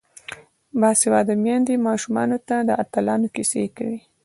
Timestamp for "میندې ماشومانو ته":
1.43-2.55